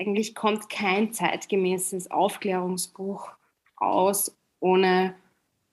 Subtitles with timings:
[0.00, 3.30] eigentlich kommt kein zeitgemäßes Aufklärungsbuch
[3.76, 5.14] aus, ohne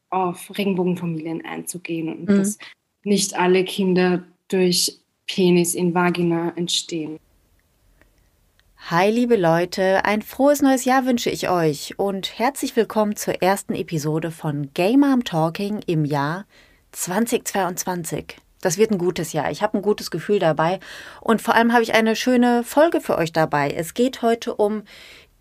[0.09, 2.37] auf Regenbogenfamilien einzugehen und mhm.
[2.37, 2.57] dass
[3.03, 7.19] nicht alle Kinder durch Penis in Vagina entstehen.
[8.89, 13.73] Hi liebe Leute, ein frohes neues Jahr wünsche ich euch und herzlich willkommen zur ersten
[13.73, 16.45] Episode von Gay Mom Talking im Jahr
[16.91, 18.37] 2022.
[18.61, 19.51] Das wird ein gutes Jahr.
[19.51, 20.79] Ich habe ein gutes Gefühl dabei
[21.21, 23.71] und vor allem habe ich eine schöne Folge für euch dabei.
[23.71, 24.83] Es geht heute um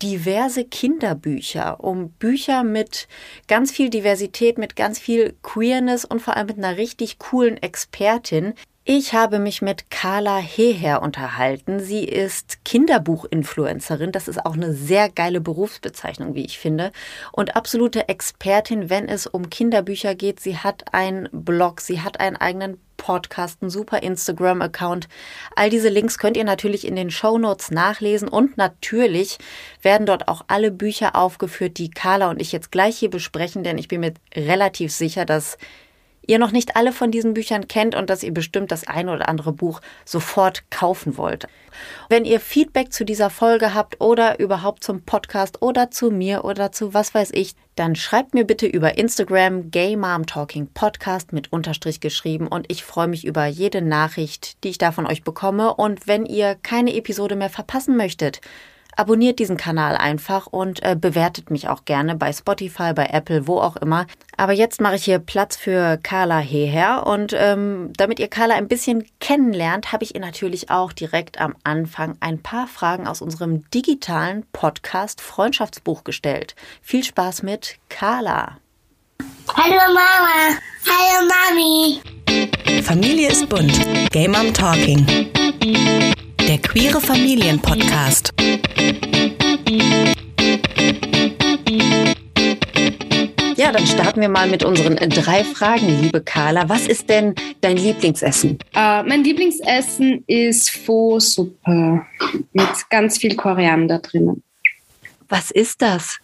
[0.01, 3.07] diverse Kinderbücher, um Bücher mit
[3.47, 8.53] ganz viel Diversität, mit ganz viel Queerness und vor allem mit einer richtig coolen Expertin.
[8.89, 11.81] Ich habe mich mit Carla Heher unterhalten.
[11.81, 14.13] Sie ist Kinderbuch-Influencerin.
[14.13, 16.93] Das ist auch eine sehr geile Berufsbezeichnung, wie ich finde.
[17.33, 20.39] Und absolute Expertin, wenn es um Kinderbücher geht.
[20.39, 25.07] Sie hat einen Blog, sie hat einen eigenen Podcast, einen super Instagram-Account.
[25.55, 29.37] All diese Links könnt ihr natürlich in den Show Notes nachlesen und natürlich
[29.81, 33.77] werden dort auch alle Bücher aufgeführt, die Carla und ich jetzt gleich hier besprechen, denn
[33.77, 35.57] ich bin mir relativ sicher, dass
[36.27, 39.27] ihr noch nicht alle von diesen Büchern kennt und dass ihr bestimmt das eine oder
[39.27, 41.47] andere Buch sofort kaufen wollt.
[42.09, 46.71] Wenn ihr Feedback zu dieser Folge habt oder überhaupt zum Podcast oder zu mir oder
[46.71, 51.51] zu was weiß ich, dann schreibt mir bitte über Instagram Gay Mom Talking Podcast mit
[51.53, 55.75] Unterstrich geschrieben und ich freue mich über jede Nachricht, die ich da von euch bekomme.
[55.75, 58.41] Und wenn ihr keine Episode mehr verpassen möchtet,
[58.97, 63.59] abonniert diesen Kanal einfach und äh, bewertet mich auch gerne bei Spotify, bei Apple, wo
[63.59, 64.05] auch immer.
[64.35, 68.67] Aber jetzt mache ich hier Platz für Carla Heher und ähm, damit ihr Carla ein
[68.67, 73.69] bisschen kennenlernt, habe ich ihr natürlich auch direkt am Anfang ein paar Fragen aus unserem
[73.71, 76.55] digitalen Podcast Freundschaftsbuch gestellt.
[76.81, 78.57] Viel Spaß mit Carla.
[79.55, 80.57] Hallo Mama.
[80.89, 82.01] Hallo Mami.
[82.83, 83.79] Familie ist bunt.
[84.11, 85.05] Game Mom Talking
[86.47, 88.31] der Queere Familien Podcast.
[93.57, 96.69] Ja, dann starten wir mal mit unseren drei Fragen, liebe Carla.
[96.69, 98.59] Was ist denn dein Lieblingsessen?
[98.73, 102.05] Uh, mein Lieblingsessen ist Pho-Suppe
[102.53, 104.41] mit ganz viel Koriander drinnen.
[105.27, 106.17] Was ist das?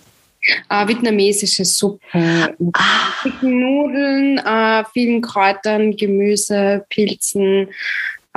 [0.71, 3.27] Uh, vietnamesische Suppe mit ah.
[3.41, 7.67] Nudeln, uh, vielen Kräutern, Gemüse, Pilzen.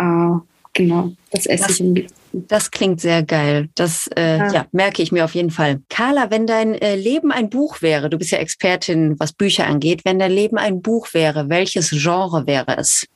[0.01, 0.41] Uh,
[0.77, 2.47] Genau, das esse das, ich im liebsten.
[2.49, 3.71] Das klingt sehr geil.
[3.77, 4.53] Das äh, ja.
[4.53, 4.67] ja.
[4.73, 5.81] merke ich mir auf jeden Fall.
[5.89, 10.05] Carla, wenn dein äh, Leben ein Buch wäre, du bist ja Expertin, was Bücher angeht,
[10.05, 13.07] wenn dein Leben ein Buch wäre, welches Genre wäre es?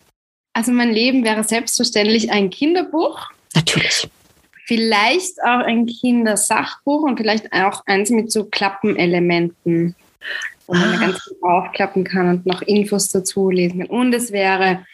[0.54, 3.28] Also mein Leben wäre selbstverständlich ein Kinderbuch.
[3.54, 4.08] Natürlich.
[4.64, 9.94] Vielleicht auch ein Kindersachbuch und vielleicht auch eins mit so Klappenelementen,
[10.66, 10.98] wo man ah.
[10.98, 13.90] ganz gut aufklappen kann und noch Infos dazu lesen kann.
[13.90, 14.86] Und es wäre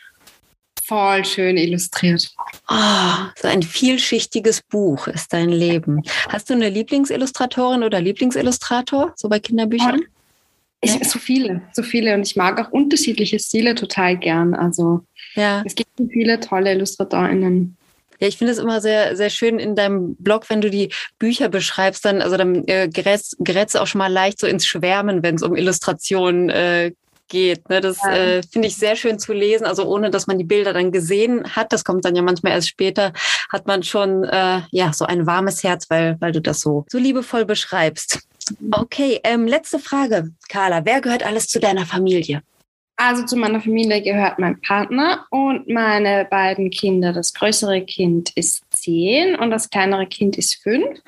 [0.86, 2.30] voll schön illustriert.
[2.68, 6.02] Oh, so ein vielschichtiges Buch ist dein Leben.
[6.28, 10.02] Hast du eine Lieblingsillustratorin oder Lieblingsillustrator so bei Kinderbüchern?
[10.80, 12.14] Ich, so viele, so viele.
[12.14, 14.54] Und ich mag auch unterschiedliche Stile total gern.
[14.54, 15.02] Also
[15.34, 15.62] ja.
[15.64, 17.76] es gibt viele tolle IllustratorInnen.
[18.18, 21.48] Ja, ich finde es immer sehr, sehr schön in deinem Blog, wenn du die Bücher
[21.48, 25.34] beschreibst, dann, also dann äh, gerätst, gerätst auch schon mal leicht so ins Schwärmen, wenn
[25.34, 26.92] es um Illustrationen äh,
[27.28, 27.68] geht.
[27.68, 27.80] Ne?
[27.80, 28.12] Das ja.
[28.12, 29.66] äh, finde ich sehr schön zu lesen.
[29.66, 32.68] Also ohne, dass man die Bilder dann gesehen hat, das kommt dann ja manchmal erst
[32.68, 33.12] später,
[33.50, 36.98] hat man schon äh, ja so ein warmes Herz, weil, weil du das so, so
[36.98, 38.26] liebevoll beschreibst.
[38.70, 40.84] Okay, ähm, letzte Frage, Carla.
[40.84, 42.42] Wer gehört alles zu deiner Familie?
[42.98, 47.12] Also zu meiner Familie gehört mein Partner und meine beiden Kinder.
[47.12, 51.00] Das größere Kind ist zehn und das kleinere Kind ist fünf.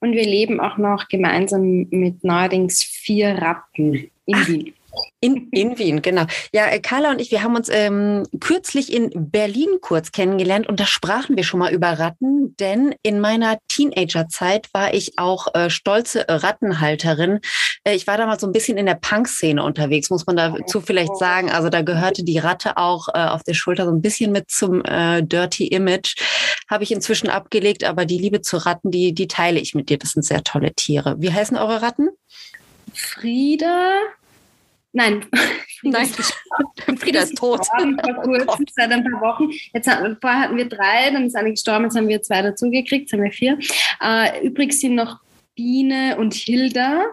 [0.00, 4.74] Und wir leben auch noch gemeinsam mit neuerdings vier Ratten in Ach, Wien.
[5.20, 6.24] In, in Wien, genau.
[6.52, 10.80] Ja, äh, Carla und ich, wir haben uns ähm, kürzlich in Berlin kurz kennengelernt und
[10.80, 15.70] da sprachen wir schon mal über Ratten, denn in meiner Teenagerzeit war ich auch äh,
[15.70, 17.40] stolze Rattenhalterin.
[17.84, 21.16] Äh, ich war damals so ein bisschen in der Punk-Szene unterwegs, muss man dazu vielleicht
[21.16, 21.50] sagen.
[21.50, 24.84] Also da gehörte die Ratte auch äh, auf der Schulter so ein bisschen mit zum
[24.84, 26.16] äh, Dirty Image.
[26.70, 29.98] Habe ich inzwischen abgelegt, aber die Liebe zu Ratten, die, die teile ich mit dir.
[29.98, 31.16] Das sind sehr tolle Tiere.
[31.18, 32.08] Wie heißen eure Ratten?
[32.92, 33.92] Frieda,
[34.92, 35.26] Nein,
[35.82, 36.08] Nein.
[36.96, 37.64] Frieda ist tot.
[37.66, 39.50] Vor kurzem, oh seit ein paar Wochen.
[39.72, 39.88] Jetzt,
[40.20, 43.22] vorher hatten wir drei, dann ist eine gestorben, jetzt haben wir zwei dazugekriegt, jetzt haben
[43.22, 43.58] wir vier.
[44.00, 45.20] Äh, übrig sind noch
[45.54, 47.04] Biene und Hilda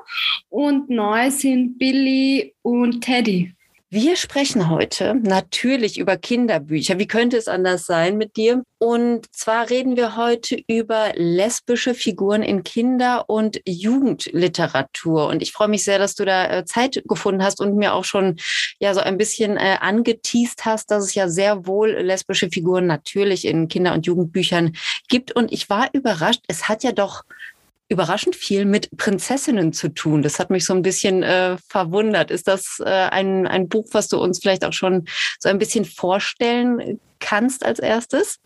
[0.49, 3.54] und neu sind Billy und Teddy.
[3.95, 6.99] Wir sprechen heute natürlich über Kinderbücher.
[6.99, 8.61] Wie könnte es anders sein mit dir?
[8.77, 15.27] Und zwar reden wir heute über lesbische Figuren in Kinder- und Jugendliteratur.
[15.27, 18.03] Und ich freue mich sehr, dass du da äh, Zeit gefunden hast und mir auch
[18.03, 18.35] schon
[18.79, 23.45] ja so ein bisschen äh, angeteased hast, dass es ja sehr wohl lesbische Figuren natürlich
[23.45, 24.75] in Kinder- und Jugendbüchern
[25.07, 25.33] gibt.
[25.33, 26.43] Und ich war überrascht.
[26.49, 27.23] Es hat ja doch
[27.87, 30.21] überraschend viel mit Prinzessinnen zu tun.
[30.23, 32.31] Das hat mich so ein bisschen äh, verwundert.
[32.31, 35.05] Ist das äh, ein, ein Buch, was du uns vielleicht auch schon
[35.39, 38.39] so ein bisschen vorstellen kannst als erstes?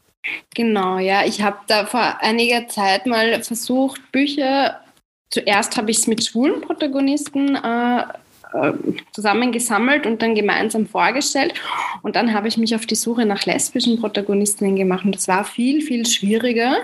[0.54, 1.26] Genau, ja.
[1.26, 4.82] Ich habe da vor einiger Zeit mal versucht, Bücher,
[5.30, 8.74] zuerst habe ich es mit schwulen Protagonisten äh, äh,
[9.14, 11.54] zusammengesammelt und dann gemeinsam vorgestellt.
[12.02, 15.06] Und dann habe ich mich auf die Suche nach lesbischen Protagonistinnen gemacht.
[15.06, 16.78] Und das war viel, viel schwieriger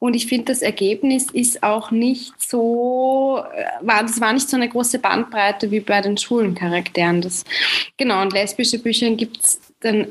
[0.00, 4.56] und ich finde, das Ergebnis ist auch nicht so, äh, war, das war nicht so
[4.56, 7.20] eine große Bandbreite wie bei den schwulen Charakteren.
[7.20, 7.44] Das,
[7.96, 10.08] genau, und lesbische Bücher gibt es dann,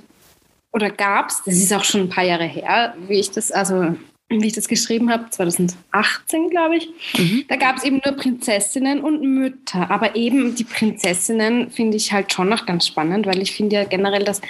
[0.73, 3.95] oder gab es, das ist auch schon ein paar Jahre her, wie ich das, also
[4.29, 6.89] wie ich das geschrieben habe, 2018, glaube ich.
[7.17, 7.45] Mhm.
[7.47, 9.89] Da gab es eben nur Prinzessinnen und Mütter.
[9.89, 13.83] Aber eben die Prinzessinnen finde ich halt schon noch ganz spannend, weil ich finde ja
[13.85, 14.41] generell, dass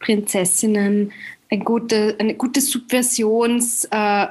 [0.00, 1.12] Prinzessinnen
[1.50, 4.28] eine gute, eine gute Subversions- äh,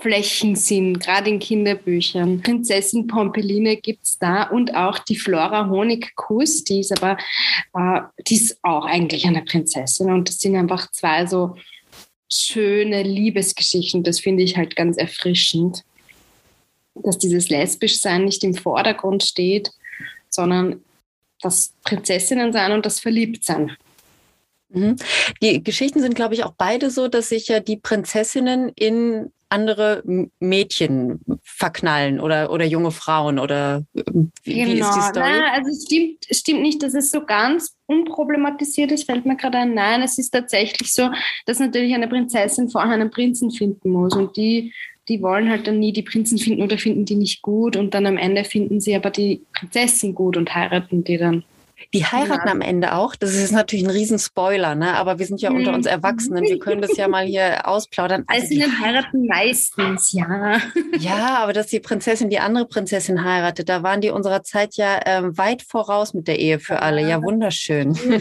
[0.00, 2.40] Flächen sind, gerade in Kinderbüchern.
[2.40, 7.18] Prinzessin Pompeline gibt es da und auch die Flora Honigkuss, die ist aber,
[7.74, 11.56] äh, die ist auch eigentlich eine Prinzessin und das sind einfach zwei so
[12.30, 14.02] schöne Liebesgeschichten.
[14.02, 15.84] Das finde ich halt ganz erfrischend,
[16.94, 19.70] dass dieses Lesbischsein nicht im Vordergrund steht,
[20.28, 20.82] sondern
[21.40, 23.76] das Prinzessinnen sein und das Verliebtsein.
[24.70, 24.96] Mhm.
[25.42, 30.02] Die Geschichten sind, glaube ich, auch beide so, dass sich ja die Prinzessinnen in andere
[30.40, 34.66] Mädchen verknallen oder, oder junge Frauen oder wie, genau.
[34.66, 35.08] wie ist die genau.
[35.10, 35.26] Story?
[35.26, 39.58] Nein, also es stimmt, stimmt nicht, dass es so ganz unproblematisiert ist, fällt mir gerade
[39.58, 39.74] ein.
[39.74, 41.10] Nein, es ist tatsächlich so,
[41.46, 44.72] dass natürlich eine Prinzessin vorher einen Prinzen finden muss und die
[45.08, 48.06] die wollen halt dann nie die Prinzen finden oder finden die nicht gut und dann
[48.06, 51.44] am Ende finden sie aber die Prinzessin gut und heiraten die dann.
[51.92, 52.52] Die heiraten ja.
[52.52, 53.14] am Ende auch.
[53.16, 54.94] Das ist natürlich ein Riesenspoiler, ne?
[54.94, 55.92] Aber wir sind ja unter uns mhm.
[55.92, 56.44] Erwachsenen.
[56.44, 58.24] Wir können das ja mal hier ausplaudern.
[58.26, 60.58] Also die heiraten meistens, ja.
[60.98, 65.00] Ja, aber dass die Prinzessin die andere Prinzessin heiratet, da waren die unserer Zeit ja
[65.06, 67.08] ähm, weit voraus mit der Ehe für alle.
[67.08, 67.94] Ja, wunderschön.
[67.94, 68.18] Ja,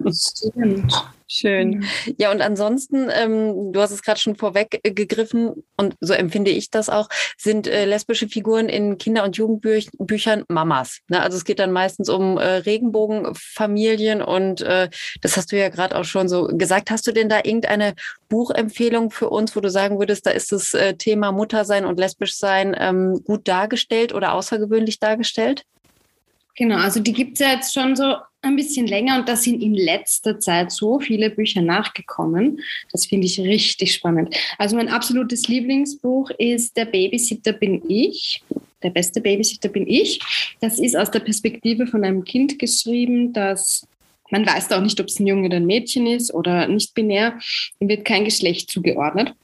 [0.00, 0.92] das stimmt.
[1.28, 1.70] Schön.
[1.70, 1.84] Mhm.
[2.18, 6.88] Ja, und ansonsten, ähm, du hast es gerade schon vorweggegriffen und so empfinde ich das
[6.88, 11.00] auch, sind äh, lesbische Figuren in Kinder- und Jugendbüchern Mamas.
[11.08, 11.20] Ne?
[11.20, 14.88] Also es geht dann meistens um äh, Regenbogenfamilien und äh,
[15.20, 16.92] das hast du ja gerade auch schon so gesagt.
[16.92, 17.94] Hast du denn da irgendeine
[18.28, 22.36] Buchempfehlung für uns, wo du sagen würdest, da ist das äh, Thema Muttersein und lesbisch
[22.42, 25.64] ähm, gut dargestellt oder außergewöhnlich dargestellt?
[26.56, 29.62] Genau, also die gibt es ja jetzt schon so ein bisschen länger und da sind
[29.62, 32.60] in letzter Zeit so viele Bücher nachgekommen.
[32.92, 34.34] Das finde ich richtig spannend.
[34.58, 38.42] Also mein absolutes Lieblingsbuch ist Der Babysitter bin ich.
[38.82, 40.20] Der beste Babysitter bin ich.
[40.60, 43.86] Das ist aus der Perspektive von einem Kind geschrieben, das
[44.30, 47.38] man weiß auch nicht, ob es ein Junge oder ein Mädchen ist oder nicht binär.
[47.78, 49.34] Ihm wird kein Geschlecht zugeordnet.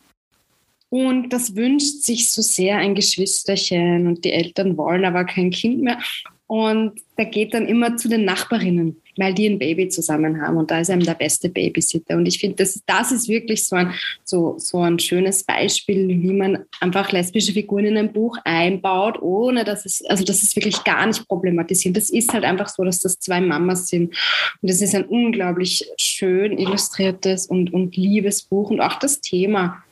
[0.89, 5.81] Und das wünscht sich so sehr ein Geschwisterchen und die Eltern wollen aber kein Kind
[5.81, 5.99] mehr.
[6.47, 10.59] Und der geht dann immer zu den Nachbarinnen, weil die ein Baby zusammen haben.
[10.59, 12.17] Und da ist einem der beste Babysitter.
[12.17, 13.95] Und ich finde, das, das ist wirklich so ein,
[14.25, 19.65] so, so ein schönes Beispiel, wie man einfach lesbische Figuren in ein Buch einbaut, ohne
[19.65, 21.97] dass es, also das ist wirklich gar nicht problematisiert.
[21.97, 24.15] Das ist halt einfach so, dass das zwei Mamas sind.
[24.61, 28.71] Und es ist ein unglaublich schön illustriertes und, und liebes Buch.
[28.71, 29.83] Und auch das Thema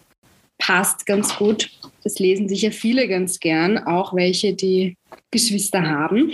[0.61, 1.71] passt ganz gut.
[2.05, 4.97] Das lesen sich ja viele ganz gern, auch welche, die
[5.31, 6.33] Geschwister haben,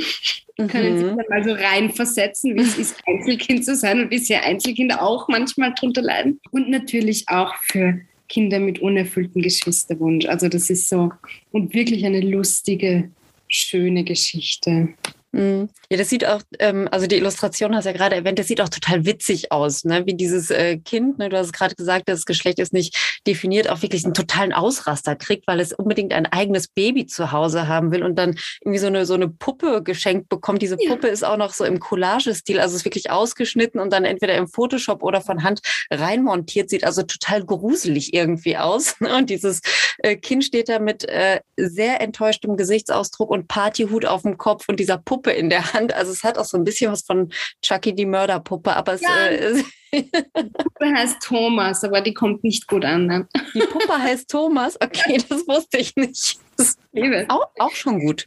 [0.59, 0.69] mhm.
[0.69, 4.45] können sich dann mal so reinversetzen, wie es ist, Einzelkind zu sein und wie sehr
[4.45, 6.41] Einzelkinder auch manchmal drunter leiden.
[6.51, 10.27] Und natürlich auch für Kinder mit unerfülltem Geschwisterwunsch.
[10.27, 11.13] Also das ist so
[11.53, 13.11] und wirklich eine lustige,
[13.49, 14.89] schöne Geschichte.
[15.37, 15.69] Mhm.
[15.91, 18.63] Ja, das sieht auch, ähm, also die Illustration hast du ja gerade erwähnt, das sieht
[18.63, 20.07] auch total witzig aus, ne?
[20.07, 21.29] wie dieses äh, Kind, ne?
[21.29, 25.47] du hast gerade gesagt, das Geschlecht ist nicht definiert, auch wirklich einen totalen Ausraster kriegt,
[25.47, 29.05] weil es unbedingt ein eigenes Baby zu Hause haben will und dann irgendwie so eine,
[29.05, 30.63] so eine Puppe geschenkt bekommt.
[30.63, 31.13] Diese Puppe ja.
[31.13, 35.03] ist auch noch so im Collage-Stil, also ist wirklich ausgeschnitten und dann entweder im Photoshop
[35.03, 38.97] oder von Hand reinmontiert, sieht also total gruselig irgendwie aus.
[39.01, 39.15] Ne?
[39.15, 39.61] Und dieses
[39.99, 44.81] äh, Kind steht da mit äh, sehr enttäuschtem Gesichtsausdruck und Partyhut auf dem Kopf und
[44.81, 45.93] dieser Puppe in der Hand.
[45.93, 49.27] Also es hat auch so ein bisschen was von Chucky die Mörderpuppe, aber es ja.
[49.29, 53.07] äh, die Puppe heißt Thomas, aber die kommt nicht gut an.
[53.07, 53.29] Ne?
[53.55, 54.77] Die Puppe heißt Thomas?
[54.81, 56.39] Okay, das wusste ich nicht.
[56.57, 58.27] Das ist auch, auch schon gut.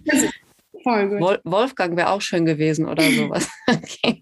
[0.84, 1.42] Voll gut.
[1.44, 3.50] Wolfgang wäre auch schön gewesen oder sowas.
[3.68, 4.22] Okay.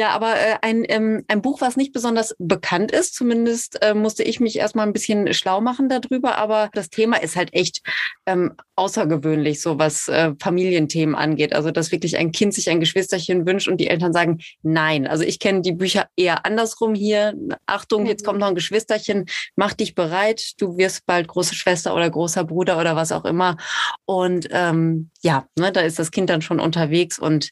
[0.00, 4.22] Ja, aber äh, ein, ähm, ein Buch, was nicht besonders bekannt ist, zumindest äh, musste
[4.22, 7.82] ich mich erstmal ein bisschen schlau machen darüber, aber das Thema ist halt echt
[8.24, 11.52] ähm, außergewöhnlich, so was äh, Familienthemen angeht.
[11.52, 15.06] Also, dass wirklich ein Kind sich ein Geschwisterchen wünscht und die Eltern sagen, nein.
[15.06, 17.34] Also ich kenne die Bücher eher andersrum hier.
[17.66, 22.08] Achtung, jetzt kommt noch ein Geschwisterchen, mach dich bereit, du wirst bald große Schwester oder
[22.08, 23.58] großer Bruder oder was auch immer.
[24.06, 27.50] Und ähm, ja, ne, da ist das Kind dann schon unterwegs und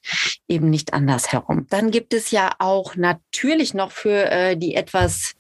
[0.48, 1.66] eben nicht anders herum.
[1.68, 5.34] Dann gibt es ja auch natürlich noch für äh, die etwas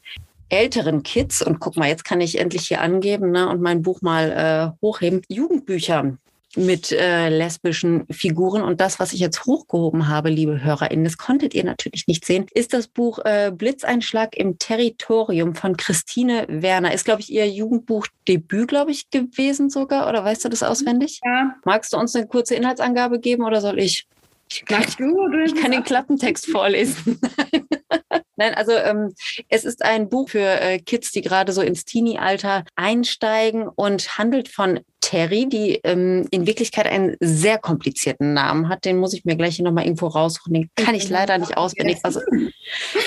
[0.48, 4.00] älteren Kids, und guck mal, jetzt kann ich endlich hier angeben ne, und mein Buch
[4.00, 6.16] mal äh, hochheben, Jugendbücher
[6.56, 8.62] mit äh, lesbischen Figuren.
[8.62, 12.46] Und das, was ich jetzt hochgehoben habe, liebe HörerInnen, das konntet ihr natürlich nicht sehen,
[12.52, 16.94] ist das Buch äh, Blitzeinschlag im Territorium von Christine Werner.
[16.94, 20.08] Ist, glaube ich, ihr Jugendbuchdebüt, glaube ich, gewesen sogar.
[20.08, 21.20] Oder weißt du das auswendig?
[21.24, 21.54] Ja.
[21.64, 24.06] Magst du uns eine kurze Inhaltsangabe geben oder soll ich?
[24.50, 27.20] Ich kann, ich kann den Klappentext vorlesen.
[28.36, 29.12] Nein, also ähm,
[29.48, 34.48] es ist ein Buch für äh, Kids, die gerade so ins Teenie-Alter einsteigen und handelt
[34.48, 38.84] von Terry, die ähm, in Wirklichkeit einen sehr komplizierten Namen hat.
[38.84, 40.54] Den muss ich mir gleich hier nochmal irgendwo raussuchen.
[40.54, 41.98] Den kann ich leider nicht auswendig.
[42.02, 42.20] Also,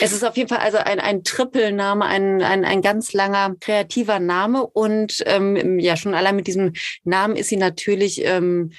[0.02, 4.20] es ist auf jeden Fall also ein, ein Trippelname, ein, ein, ein ganz langer kreativer
[4.20, 4.66] Name.
[4.66, 8.72] Und ähm, ja, schon allein mit diesem Namen ist sie natürlich ähm,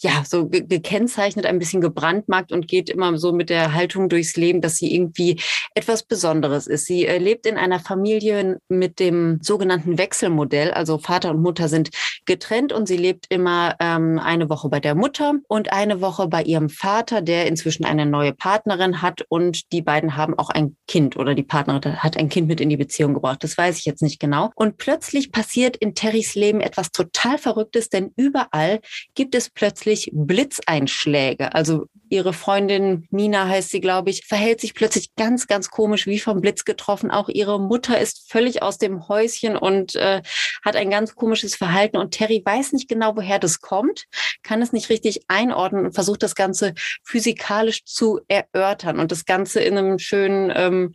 [0.00, 4.62] ja, so gekennzeichnet, ein bisschen gebrandmarkt und geht immer so mit der Haltung durchs Leben,
[4.62, 5.38] dass sie irgendwie
[5.74, 6.86] etwas Besonderes ist.
[6.86, 10.70] Sie äh, lebt in einer Familie mit dem sogenannten Wechselmodell.
[10.70, 11.90] Also Vater und Mutter sind
[12.24, 16.42] getrennt und sie lebt immer ähm, eine Woche bei der Mutter und eine Woche bei
[16.42, 21.16] ihrem Vater, der inzwischen eine neue Partnerin hat und die beiden haben auch ein Kind
[21.16, 23.44] oder die Partnerin hat ein Kind mit in die Beziehung gebracht.
[23.44, 24.50] Das weiß ich jetzt nicht genau.
[24.54, 28.80] Und plötzlich passiert in Terrys Leben etwas total Verrücktes, denn überall
[29.14, 31.54] gibt es plötzlich plötzlich Blitzeinschläge.
[31.54, 36.18] Also ihre Freundin Nina heißt sie, glaube ich, verhält sich plötzlich ganz, ganz komisch, wie
[36.18, 37.10] vom Blitz getroffen.
[37.10, 40.22] Auch ihre Mutter ist völlig aus dem Häuschen und äh,
[40.64, 41.96] hat ein ganz komisches Verhalten.
[41.96, 44.04] Und Terry weiß nicht genau, woher das kommt,
[44.42, 49.60] kann es nicht richtig einordnen und versucht das Ganze physikalisch zu erörtern und das Ganze
[49.60, 50.94] in einem schönen ähm,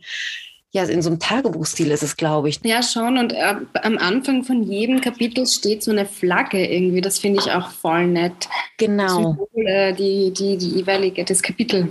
[0.76, 2.60] ja, in so einem Tagebuchstil ist es, glaube ich.
[2.62, 3.16] Ja, schon.
[3.16, 7.00] Und äh, am Anfang von jedem Kapitel steht so eine Flagge irgendwie.
[7.00, 8.46] Das finde ich auch voll nett.
[8.76, 9.36] Genau.
[9.54, 11.88] Symbole, die, die, die jeweilige, das Kapitel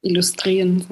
[0.00, 0.86] illustrieren.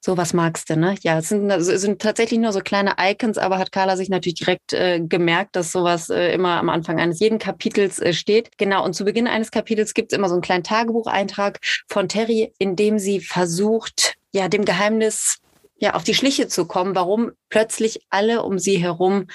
[0.00, 0.16] So.
[0.16, 0.94] Was magst du, ne?
[1.02, 4.38] Ja, es sind, es sind tatsächlich nur so kleine Icons, aber hat Carla sich natürlich
[4.38, 8.56] direkt äh, gemerkt, dass sowas äh, immer am Anfang eines jeden Kapitels äh, steht.
[8.56, 11.58] Genau, und zu Beginn eines Kapitels gibt es immer so einen kleinen Tagebucheintrag
[11.88, 15.40] von Terry, in dem sie versucht, ja, dem Geheimnis
[15.78, 19.26] ja, auf die Schliche zu kommen, warum plötzlich alle um sie herum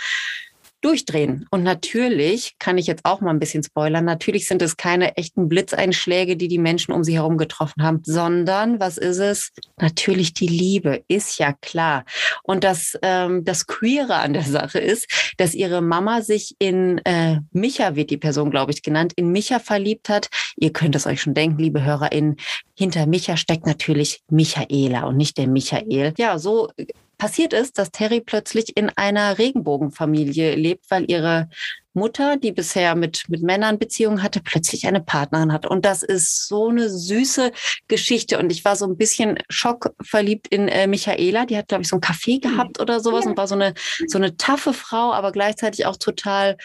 [0.83, 1.45] durchdrehen.
[1.49, 4.05] Und natürlich kann ich jetzt auch mal ein bisschen spoilern.
[4.05, 8.79] Natürlich sind es keine echten Blitzeinschläge, die die Menschen um sie herum getroffen haben, sondern
[8.79, 9.51] was ist es?
[9.79, 12.05] Natürlich die Liebe, ist ja klar.
[12.43, 17.39] Und das, ähm, das Queere an der Sache ist, dass ihre Mama sich in äh,
[17.51, 20.29] Micha, wird die Person, glaube ich, genannt, in Micha verliebt hat.
[20.55, 22.35] Ihr könnt es euch schon denken, liebe HörerInnen.
[22.75, 26.13] Hinter Micha steckt natürlich Michaela und nicht der Michael.
[26.17, 26.69] Ja, so
[27.17, 31.49] passiert ist, dass Terry plötzlich in einer Regenbogenfamilie lebt, weil ihre
[31.93, 35.65] Mutter, die bisher mit, mit Männern Beziehungen hatte, plötzlich eine Partnerin hat.
[35.65, 37.51] Und das ist so eine süße
[37.87, 38.39] Geschichte.
[38.39, 41.45] Und ich war so ein bisschen schockverliebt in äh, Michaela.
[41.45, 43.73] Die hat, glaube ich, so ein Café gehabt oder sowas und war so eine,
[44.07, 46.57] so eine taffe Frau, aber gleichzeitig auch total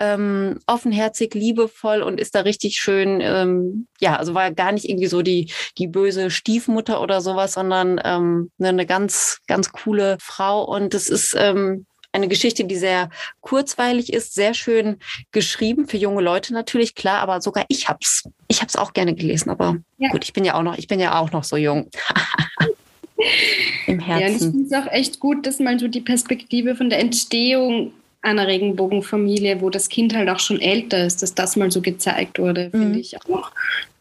[0.00, 5.08] ähm, offenherzig, liebevoll und ist da richtig schön, ähm, ja, also war gar nicht irgendwie
[5.08, 10.64] so die, die böse Stiefmutter oder sowas, sondern ähm, eine ganz, ganz coole Frau.
[10.64, 13.10] Und es ist, ähm, eine Geschichte, die sehr
[13.40, 14.96] kurzweilig ist, sehr schön
[15.32, 18.24] geschrieben, für junge Leute natürlich, klar, aber sogar ich hab's.
[18.48, 20.08] Ich hab's auch gerne gelesen, aber ja.
[20.10, 21.90] gut, ich bin ja auch noch, ich bin ja auch noch so jung.
[23.86, 24.20] Im Herzen.
[24.20, 27.00] Ja, und ich finde es auch echt gut, dass mal so die Perspektive von der
[27.00, 31.80] Entstehung einer Regenbogenfamilie, wo das Kind halt auch schon älter ist, dass das mal so
[31.80, 32.98] gezeigt wurde, finde mhm.
[32.98, 33.50] ich auch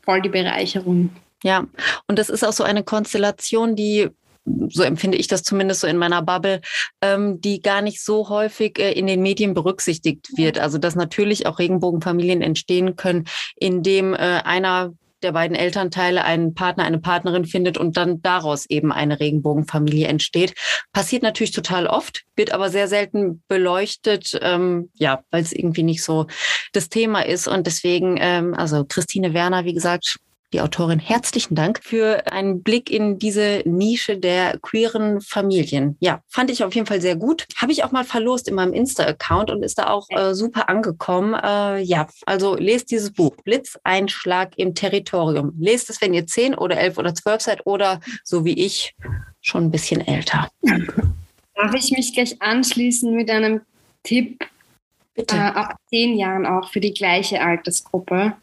[0.04, 1.10] voll die Bereicherung.
[1.44, 1.68] Ja,
[2.08, 4.10] und das ist auch so eine Konstellation, die
[4.70, 6.62] so empfinde ich das zumindest so in meiner Bubble,
[7.02, 10.60] ähm, die gar nicht so häufig äh, in den Medien berücksichtigt wird.
[10.60, 13.26] Also dass natürlich auch Regenbogenfamilien entstehen können,
[13.56, 18.92] indem äh, einer der beiden Elternteile einen Partner, eine Partnerin findet und dann daraus eben
[18.92, 20.54] eine Regenbogenfamilie entsteht.
[20.94, 26.04] Passiert natürlich total oft, wird aber sehr selten beleuchtet, ähm, ja, weil es irgendwie nicht
[26.04, 26.28] so
[26.72, 27.48] das Thema ist.
[27.48, 30.18] Und deswegen, ähm, also Christine Werner, wie gesagt,
[30.54, 35.98] die Autorin, herzlichen Dank für einen Blick in diese Nische der queeren Familien.
[36.00, 37.46] Ja, fand ich auf jeden Fall sehr gut.
[37.58, 41.34] Habe ich auch mal verlost in meinem Insta-Account und ist da auch äh, super angekommen.
[41.34, 45.54] Äh, ja, also lest dieses Buch, Blitzeinschlag im Territorium.
[45.60, 48.96] Lest es, wenn ihr zehn oder elf oder zwölf seid oder so wie ich
[49.42, 50.50] schon ein bisschen älter.
[51.56, 53.62] Darf ich mich gleich anschließen mit einem
[54.04, 54.46] Tipp?
[55.18, 55.36] Bitte.
[55.36, 58.34] Äh, ab zehn Jahren auch für die gleiche Altersgruppe.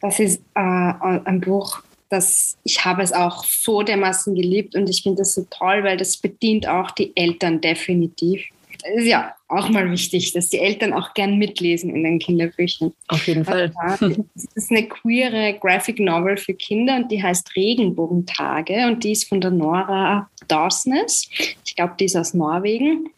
[0.00, 5.02] Das ist äh, ein Buch, das ich habe es auch so dermaßen geliebt und ich
[5.02, 8.42] finde das so toll, weil das bedient auch die Eltern definitiv.
[8.82, 12.92] Das ist ja auch mal wichtig, dass die Eltern auch gern mitlesen in den Kinderbüchern.
[13.08, 13.72] Auf jeden Fall.
[13.98, 19.28] Das ist eine queere Graphic Novel für Kinder und die heißt Regenbogentage und die ist
[19.28, 21.28] von der Nora Dawsnes.
[21.64, 23.10] Ich glaube, die ist aus Norwegen.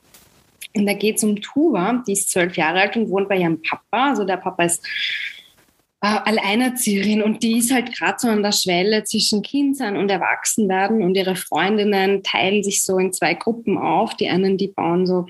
[0.75, 3.61] Und da geht es um Tuva, die ist zwölf Jahre alt und wohnt bei ihrem
[3.63, 4.11] Papa.
[4.11, 4.85] Also der Papa ist
[6.01, 11.03] äh, Alleinerzieherin und die ist halt gerade so an der Schwelle zwischen Kindsein und Erwachsenwerden
[11.03, 14.15] und ihre Freundinnen teilen sich so in zwei Gruppen auf.
[14.17, 15.27] Die einen, die bauen so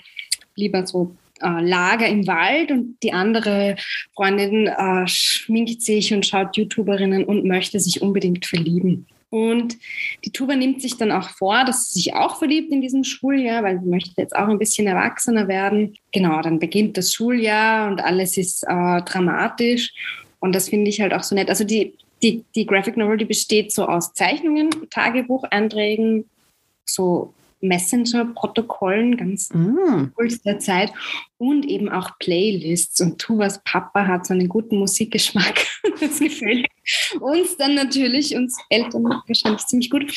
[0.55, 3.77] lieber so äh, Lager im Wald und die andere
[4.15, 9.07] Freundin äh, schminkt sich und schaut YouTuberinnen und möchte sich unbedingt verlieben.
[9.33, 9.79] Und
[10.27, 13.63] die Tuba nimmt sich dann auch vor, dass sie sich auch verliebt in diesem Schuljahr,
[13.63, 15.95] weil sie möchte jetzt auch ein bisschen erwachsener werden.
[16.13, 19.95] Genau, dann beginnt das Schuljahr und alles ist äh, dramatisch.
[20.39, 21.49] Und das finde ich halt auch so nett.
[21.49, 26.29] Also die, die, die Graphic Novel, die besteht so aus Zeichnungen, Tagebucheinträgen,
[26.85, 27.33] so
[27.63, 30.11] Messenger-Protokollen, ganz mm.
[30.45, 30.93] der Zeit
[31.39, 33.01] und eben auch Playlists.
[33.01, 35.67] Und Tuvas Papa hat so einen guten Musikgeschmack.
[36.01, 36.67] das gefällt
[37.21, 40.13] uns dann natürlich, uns Eltern wahrscheinlich ziemlich gut.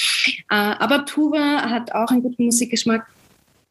[0.49, 3.07] Äh, aber Tuva hat auch einen guten Musikgeschmack.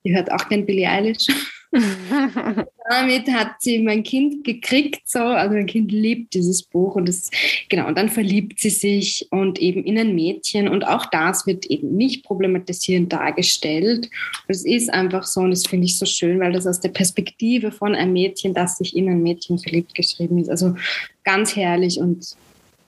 [0.04, 1.26] Die hört auch gern Billie Eilish.
[2.88, 5.18] Damit hat sie mein Kind gekriegt, so.
[5.18, 7.30] Also mein Kind liebt dieses Buch und das,
[7.68, 7.88] genau.
[7.88, 11.96] Und dann verliebt sie sich und eben in ein Mädchen und auch das wird eben
[11.96, 14.08] nicht problematisierend dargestellt.
[14.48, 17.72] Es ist einfach so und das finde ich so schön, weil das aus der Perspektive
[17.72, 20.48] von einem Mädchen, das sich in ein Mädchen verliebt, geschrieben ist.
[20.48, 20.76] Also
[21.24, 22.36] ganz herrlich und,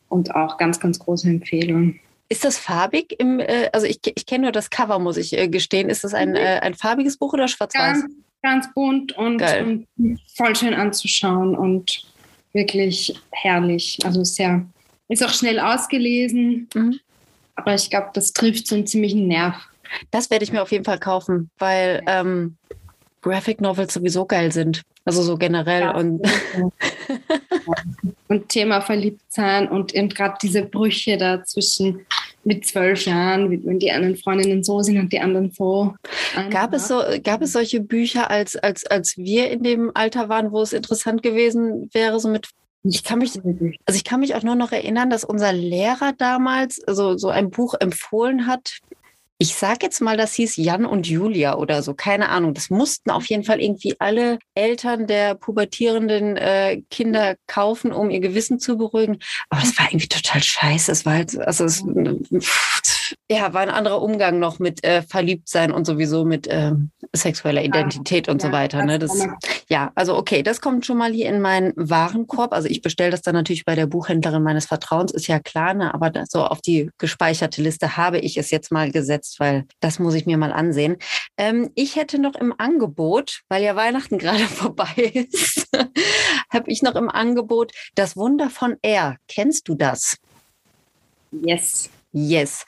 [0.08, 1.98] und auch ganz, ganz große Empfehlung.
[2.28, 3.14] Ist das farbig?
[3.18, 5.88] Im, äh, also ich, ich kenne nur das Cover, muss ich äh, gestehen.
[5.88, 6.36] Ist das ein, mhm.
[6.36, 8.04] äh, ein farbiges Buch oder schwarz-weiß?
[8.46, 9.88] Ganz, bunt und, und,
[10.36, 12.04] voll schön anzuschauen und
[12.52, 13.98] wirklich herrlich.
[14.04, 14.64] Also sehr,
[15.08, 17.00] ist auch schnell ausgelesen, mhm.
[17.56, 19.56] aber ich glaube, das trifft so einen ziemlichen Nerv.
[20.12, 22.56] Das werde ich mir auf jeden Fall kaufen, weil ähm,
[23.20, 24.82] Graphic Novels sowieso geil sind.
[25.04, 25.80] Also so generell.
[25.80, 25.96] Ja.
[25.96, 26.22] Und,
[28.28, 32.06] und Thema Verliebtsein und eben gerade diese Brüche da zwischen
[32.46, 35.94] mit zwölf Jahren, wenn die einen Freundinnen so sind und die anderen so.
[36.50, 40.52] Gab es, so, gab es solche Bücher, als, als, als wir in dem Alter waren,
[40.52, 42.48] wo es interessant gewesen wäre, so mit
[42.88, 43.32] ich kann mich,
[43.84, 47.50] also ich kann mich auch nur noch erinnern, dass unser Lehrer damals so, so ein
[47.50, 48.78] Buch empfohlen hat,
[49.38, 52.54] ich sage jetzt mal, das hieß Jan und Julia oder so, keine Ahnung.
[52.54, 58.20] Das mussten auf jeden Fall irgendwie alle Eltern der pubertierenden äh, Kinder kaufen, um ihr
[58.20, 59.18] Gewissen zu beruhigen.
[59.50, 60.90] Aber das war irgendwie total scheiße.
[60.90, 61.84] Es war halt, also es,
[63.30, 66.72] ja, war ein anderer Umgang noch mit äh, Verliebtsein und sowieso mit äh,
[67.12, 68.84] sexueller Identität ja, und ja, so weiter.
[68.86, 68.98] Ne?
[68.98, 69.26] Das,
[69.68, 72.54] ja, also okay, das kommt schon mal hier in meinen Warenkorb.
[72.54, 75.92] Also ich bestelle das dann natürlich bei der Buchhändlerin meines Vertrauens, ist ja klar, ne?
[75.92, 79.98] aber so auf die gespeicherte Liste habe ich es jetzt mal gesetzt jetzt, weil das
[79.98, 80.96] muss ich mir mal ansehen.
[81.36, 85.68] Ähm, ich hätte noch im Angebot, weil ja Weihnachten gerade vorbei ist,
[86.50, 89.16] habe ich noch im Angebot das Wunder von R.
[89.28, 90.16] Kennst du das?
[91.32, 91.90] Yes.
[92.12, 92.64] Yes.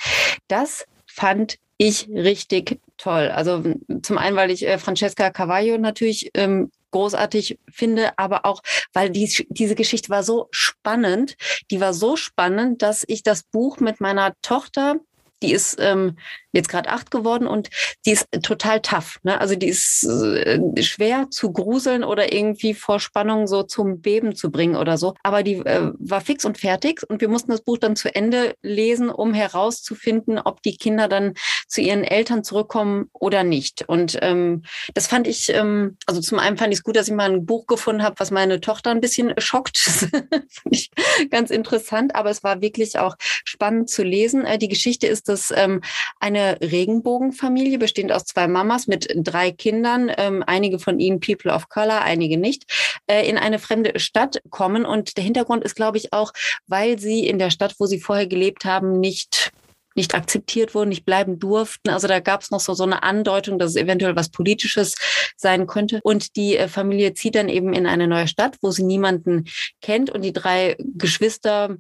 [0.48, 3.28] Das fand ich richtig toll.
[3.28, 3.62] Also
[4.02, 9.46] zum einen, weil ich äh, Francesca Cavallo natürlich ähm, großartig finde, aber auch, weil die,
[9.48, 11.36] diese Geschichte war so spannend.
[11.70, 14.96] Die war so spannend, dass ich das Buch mit meiner Tochter
[15.42, 16.16] die ist ähm,
[16.52, 17.68] jetzt gerade acht geworden und
[18.06, 19.18] die ist total tough.
[19.22, 19.40] Ne?
[19.40, 24.50] Also die ist äh, schwer zu gruseln oder irgendwie vor Spannung so zum Beben zu
[24.50, 25.14] bringen oder so.
[25.22, 28.54] Aber die äh, war fix und fertig und wir mussten das Buch dann zu Ende
[28.62, 31.34] lesen, um herauszufinden, ob die Kinder dann
[31.66, 33.88] zu ihren Eltern zurückkommen oder nicht.
[33.88, 34.62] Und ähm,
[34.94, 37.46] das fand ich, ähm, also zum einen fand ich es gut, dass ich mal ein
[37.46, 39.78] Buch gefunden habe, was meine Tochter ein bisschen schockt.
[39.78, 40.90] fand ich
[41.30, 44.44] ganz interessant, aber es war wirklich auch spannend zu lesen.
[44.44, 45.82] Äh, die Geschichte ist, dass ähm,
[46.20, 51.68] eine Regenbogenfamilie, bestehend aus zwei Mamas mit drei Kindern, ähm, einige von ihnen People of
[51.68, 52.64] Color, einige nicht,
[53.06, 54.84] äh, in eine fremde Stadt kommen.
[54.84, 56.32] Und der Hintergrund ist, glaube ich, auch,
[56.66, 59.52] weil sie in der Stadt, wo sie vorher gelebt haben, nicht
[59.98, 61.90] nicht akzeptiert wurden, nicht bleiben durften.
[61.90, 64.94] Also da gab es noch so, so eine Andeutung, dass es eventuell was Politisches
[65.36, 66.00] sein könnte.
[66.02, 69.44] Und die äh, Familie zieht dann eben in eine neue Stadt, wo sie niemanden
[69.82, 70.08] kennt.
[70.08, 71.76] Und die drei Geschwister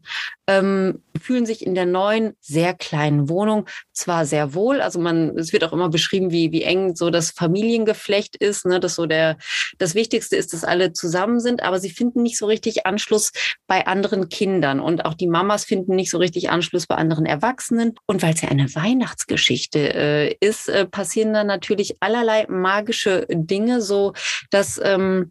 [0.46, 5.52] ähm, fühlen sich in der neuen, sehr kleinen Wohnung zwar sehr wohl, also man, es
[5.52, 9.36] wird auch immer beschrieben, wie, wie eng so das Familiengeflecht ist, ne, dass so der,
[9.78, 13.32] das Wichtigste ist, dass alle zusammen sind, aber sie finden nicht so richtig Anschluss
[13.66, 17.94] bei anderen Kindern und auch die Mamas finden nicht so richtig Anschluss bei anderen Erwachsenen.
[18.10, 23.82] Und weil es ja eine Weihnachtsgeschichte äh, ist, äh, passieren dann natürlich allerlei magische Dinge,
[23.82, 24.14] so
[24.50, 25.30] dass ähm,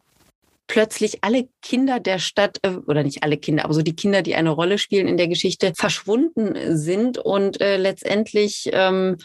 [0.68, 4.36] plötzlich alle Kinder der Stadt, äh, oder nicht alle Kinder, aber so die Kinder, die
[4.36, 9.18] eine Rolle spielen in der Geschichte, verschwunden sind und äh, letztendlich, ähm,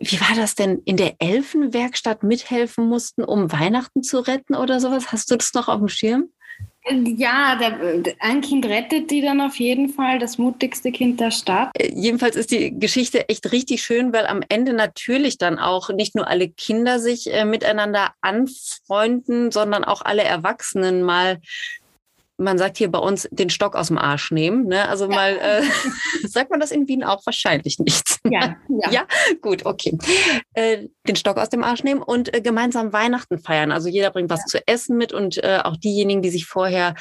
[0.00, 5.12] wie war das denn, in der Elfenwerkstatt mithelfen mussten, um Weihnachten zu retten oder sowas?
[5.12, 6.30] Hast du das noch auf dem Schirm?
[6.90, 11.70] Ja, der, ein Kind rettet die dann auf jeden Fall, das mutigste Kind der Stadt.
[11.74, 16.14] Äh, jedenfalls ist die Geschichte echt richtig schön, weil am Ende natürlich dann auch nicht
[16.14, 21.40] nur alle Kinder sich äh, miteinander anfreunden, sondern auch alle Erwachsenen mal
[22.38, 24.66] man sagt hier bei uns, den Stock aus dem Arsch nehmen.
[24.66, 24.88] Ne?
[24.88, 25.14] Also ja.
[25.14, 25.62] mal, äh,
[26.26, 28.18] sagt man das in Wien auch wahrscheinlich nicht.
[28.30, 28.90] Ja, ja.
[28.90, 29.06] ja?
[29.40, 29.96] gut, okay.
[30.52, 33.72] Äh, den Stock aus dem Arsch nehmen und äh, gemeinsam Weihnachten feiern.
[33.72, 34.46] Also jeder bringt was ja.
[34.46, 36.94] zu essen mit und äh, auch diejenigen, die sich vorher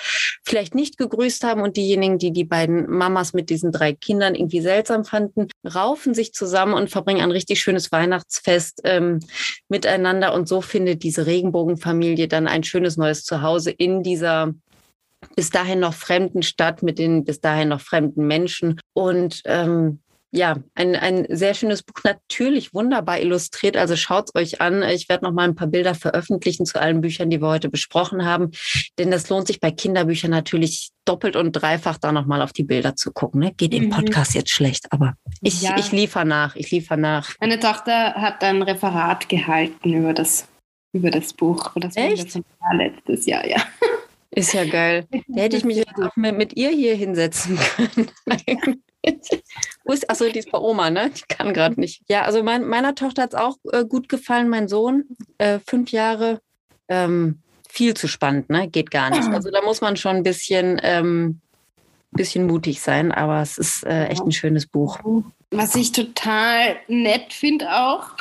[0.45, 4.61] vielleicht nicht gegrüßt haben und diejenigen, die die beiden Mamas mit diesen drei Kindern irgendwie
[4.61, 9.19] seltsam fanden, raufen sich zusammen und verbringen ein richtig schönes Weihnachtsfest ähm,
[9.67, 10.33] miteinander.
[10.33, 14.53] Und so findet diese Regenbogenfamilie dann ein schönes neues Zuhause in dieser
[15.37, 18.79] bis dahin noch fremden Stadt mit den bis dahin noch fremden Menschen.
[18.93, 19.99] Und ähm,
[20.31, 23.77] ja, ein, ein sehr schönes Buch, natürlich wunderbar illustriert.
[23.77, 24.81] Also schaut euch an.
[24.81, 28.25] Ich werde noch mal ein paar Bilder veröffentlichen zu allen Büchern, die wir heute besprochen
[28.25, 28.49] haben.
[28.97, 32.63] Denn das lohnt sich bei Kinderbüchern natürlich doppelt und dreifach da noch mal auf die
[32.63, 33.41] Bilder zu gucken.
[33.41, 33.53] Ne?
[33.55, 33.89] Geht im mhm.
[33.91, 35.77] Podcast jetzt schlecht, aber ich, ja.
[35.77, 36.55] ich liefere nach.
[36.55, 37.35] Ich liefere nach.
[37.39, 40.47] Meine Tochter hat ein Referat gehalten über das,
[40.93, 41.73] über das Buch.
[41.75, 42.39] das Echt?
[42.73, 43.57] letztes Jahr, ja.
[44.37, 45.07] Ist ja geil.
[45.27, 48.11] Da hätte ich mich jetzt auch mit, mit ihr hier hinsetzen können.
[50.07, 51.09] Achso, die ist bei Oma, ne?
[51.09, 52.03] Die kann gerade nicht.
[52.07, 55.05] Ja, also mein, meiner Tochter hat es auch äh, gut gefallen, mein Sohn,
[55.39, 56.39] äh, fünf Jahre.
[56.87, 58.67] Ähm, viel zu spannend, ne?
[58.67, 59.27] Geht gar nicht.
[59.29, 61.41] Also da muss man schon ein bisschen, ähm,
[62.11, 64.99] bisschen mutig sein, aber es ist äh, echt ein schönes Buch.
[65.49, 68.15] Was ich total nett finde auch,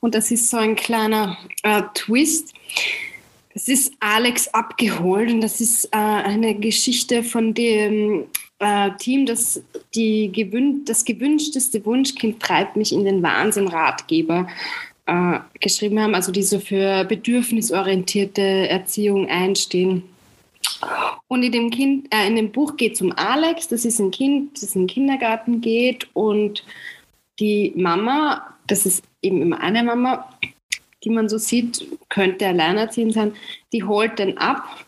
[0.00, 2.52] und das ist so ein kleiner äh, Twist,
[3.54, 8.24] das ist Alex abgeholt und das ist äh, eine Geschichte von dem
[8.58, 9.62] äh, Team, das
[9.94, 14.46] die gewün das gewünschteste Wunschkind treibt mich in den Wahnsinn Ratgeber
[15.06, 20.04] äh, geschrieben haben, also die so für bedürfnisorientierte Erziehung einstehen.
[21.28, 24.10] Und in dem, kind, äh, in dem Buch geht es um Alex, das ist ein
[24.10, 26.64] Kind, das in den Kindergarten geht und
[27.40, 30.28] die Mama, das ist eben immer eine Mama,
[31.04, 33.32] die man so sieht, könnte alleinerziehend sein,
[33.72, 34.84] die holt den ab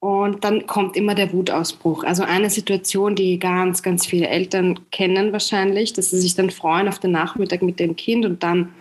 [0.00, 2.04] und dann kommt immer der Wutausbruch.
[2.04, 6.88] Also eine Situation, die ganz, ganz viele Eltern kennen wahrscheinlich, dass sie sich dann freuen
[6.88, 8.72] auf den Nachmittag mit dem Kind und dann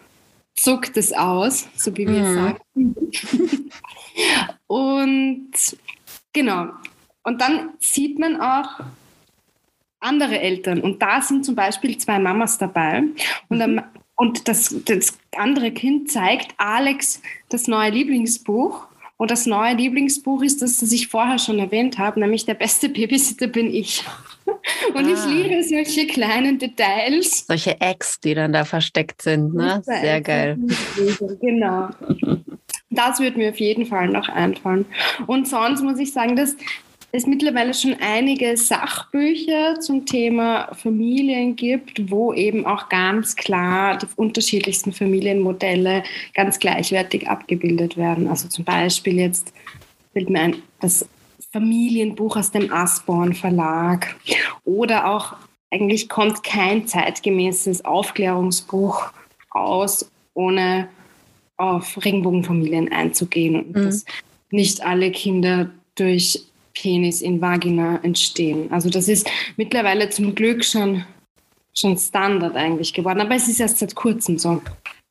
[0.56, 2.36] zuckt es aus, so wie wir mhm.
[2.36, 2.96] sagen.
[4.68, 5.52] und
[6.34, 6.68] genau.
[7.24, 8.80] Und dann sieht man auch
[10.00, 10.82] andere Eltern.
[10.82, 13.04] Und da sind zum Beispiel zwei Mamas dabei.
[13.50, 13.82] Und mhm.
[14.18, 18.88] Und das, das andere Kind zeigt Alex das neue Lieblingsbuch.
[19.16, 22.90] Und das neue Lieblingsbuch ist das, das ich vorher schon erwähnt habe, nämlich Der beste
[22.90, 24.04] Babysitter bin ich.
[24.94, 25.14] Und ah.
[25.14, 27.46] ich liebe solche kleinen Details.
[27.48, 29.54] Solche Eggs, die dann da versteckt sind.
[29.54, 29.82] Ne?
[29.84, 30.58] Sehr geil.
[31.40, 31.90] Genau.
[32.90, 34.86] Das wird mir auf jeden Fall noch einfallen.
[35.28, 36.56] Und sonst muss ich sagen, dass
[37.18, 44.06] es mittlerweile schon einige Sachbücher zum Thema Familien gibt, wo eben auch ganz klar die
[44.16, 46.04] unterschiedlichsten Familienmodelle
[46.36, 48.28] ganz gleichwertig abgebildet werden.
[48.28, 49.52] Also zum Beispiel jetzt
[50.14, 51.08] fällt mir ein, das
[51.52, 54.16] Familienbuch aus dem Asborn Verlag
[54.64, 55.36] oder auch
[55.72, 59.12] eigentlich kommt kein zeitgemäßes Aufklärungsbuch
[59.50, 60.88] aus, ohne
[61.58, 63.86] auf Regenbogenfamilien einzugehen und mhm.
[63.86, 64.06] dass
[64.52, 66.44] nicht alle Kinder durch
[66.82, 68.72] Penis in Vagina entstehen.
[68.72, 71.06] Also das ist mittlerweile zum Glück schon,
[71.74, 74.62] schon Standard eigentlich geworden, aber es ist erst seit kurzem so.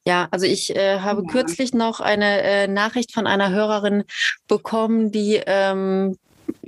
[0.07, 1.33] Ja, also ich äh, habe ja.
[1.33, 4.05] kürzlich noch eine äh, Nachricht von einer Hörerin
[4.47, 6.17] bekommen, die ähm,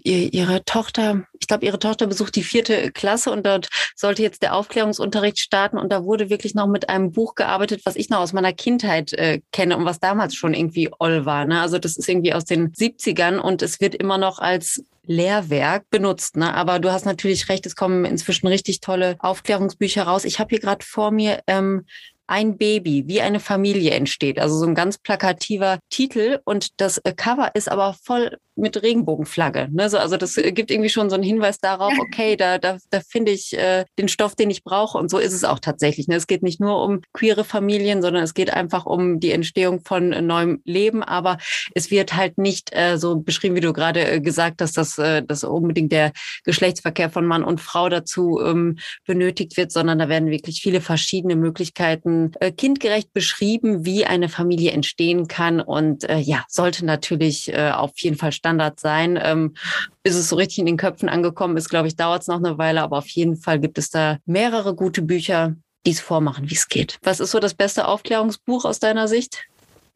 [0.05, 4.55] ihre Tochter, ich glaube, ihre Tochter besucht die vierte Klasse und dort sollte jetzt der
[4.55, 8.33] Aufklärungsunterricht starten und da wurde wirklich noch mit einem Buch gearbeitet, was ich noch aus
[8.33, 11.45] meiner Kindheit äh, kenne und was damals schon irgendwie oll war.
[11.45, 11.61] Ne?
[11.61, 16.37] Also das ist irgendwie aus den 70ern und es wird immer noch als Lehrwerk benutzt.
[16.37, 16.55] Ne?
[16.55, 20.25] Aber du hast natürlich recht, es kommen inzwischen richtig tolle Aufklärungsbücher raus.
[20.25, 21.87] Ich habe hier gerade vor mir ähm,
[22.29, 24.39] Ein Baby, wie eine Familie entsteht.
[24.39, 29.69] Also so ein ganz plakativer Titel und das äh, Cover ist aber voll mit Regenbogenflagge.
[29.71, 29.89] Ne?
[29.89, 33.01] So, also das äh, gibt irgendwie schon so einen Hinweis darauf, okay, da, da, da
[33.01, 34.99] finde ich äh, den Stoff, den ich brauche.
[34.99, 36.09] Und so ist es auch tatsächlich.
[36.09, 36.17] Ne?
[36.17, 40.13] Es geht nicht nur um queere Familien, sondern es geht einfach um die Entstehung von
[40.13, 41.03] äh, neuem Leben.
[41.03, 41.39] Aber
[41.75, 45.23] es wird halt nicht äh, so beschrieben, wie du gerade äh, gesagt hast, dass, äh,
[45.23, 46.13] dass unbedingt der
[46.45, 51.37] Geschlechtsverkehr von Mann und Frau dazu ähm, benötigt wird, sondern da werden wirklich viele verschiedene
[51.37, 55.61] Möglichkeiten äh, kindgerecht beschrieben, wie eine Familie entstehen kann.
[55.61, 59.19] Und äh, ja, sollte natürlich äh, auf jeden Fall Standard sein.
[59.23, 59.55] Ähm,
[60.03, 62.59] bis es so richtig in den Köpfen angekommen ist, glaube ich, dauert es noch eine
[62.59, 65.55] Weile, aber auf jeden Fall gibt es da mehrere gute Bücher,
[65.87, 66.99] die es vormachen, wie es geht.
[67.03, 69.47] Was ist so das beste Aufklärungsbuch aus deiner Sicht?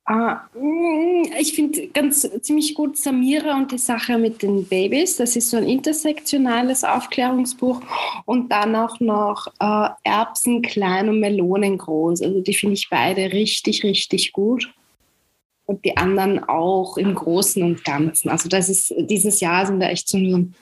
[0.05, 5.17] Ah, mm, ich finde ganz ziemlich gut Samira und die Sache mit den Babys.
[5.17, 7.81] Das ist so ein intersektionales Aufklärungsbuch.
[8.25, 12.23] Und dann auch noch äh, Erbsen klein und Melonen groß.
[12.23, 14.75] Also die finde ich beide richtig, richtig gut.
[15.67, 18.29] Und die anderen auch im Großen und Ganzen.
[18.29, 20.55] Also das ist dieses Jahr sind da echt so ein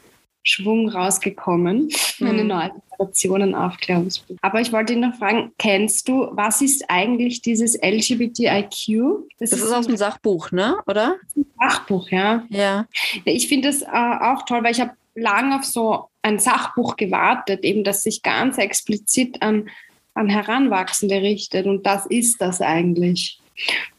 [0.43, 1.91] Schwung rausgekommen.
[2.19, 2.27] Mhm.
[2.27, 4.37] Eine neue Generation an Aufklärungsbuch.
[4.43, 9.27] Aber ich wollte ihn noch fragen, kennst du, was ist eigentlich dieses LGBTIQ?
[9.39, 10.77] Das, das ist, ist aus dem Sachbuch, ne?
[10.87, 11.17] Oder?
[11.59, 12.45] Sachbuch, ja.
[12.49, 12.87] Ja.
[13.25, 17.65] Ich finde das äh, auch toll, weil ich habe lange auf so ein Sachbuch gewartet,
[17.65, 19.69] eben das sich ganz explizit an,
[20.15, 21.67] an Heranwachsende richtet.
[21.67, 23.39] Und das ist das eigentlich.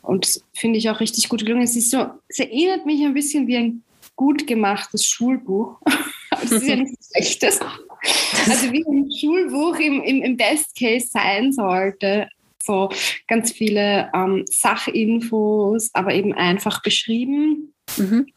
[0.02, 1.64] Und finde ich auch richtig gut gelungen.
[1.64, 3.84] Es ist so, es erinnert mich ein bisschen wie ein
[4.16, 5.80] gut gemachtes Schulbuch.
[6.50, 7.60] das ist ja nichts Schlechtes.
[8.50, 12.28] Also wie ein Schulbuch im, im, im Best Case sein sollte.
[12.64, 12.90] So
[13.28, 17.74] ganz viele ähm, Sachinfos, aber eben einfach beschrieben.
[17.98, 18.28] Mhm.